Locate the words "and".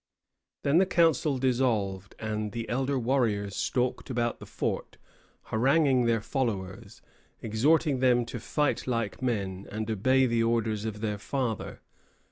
2.17-2.53, 9.71-9.91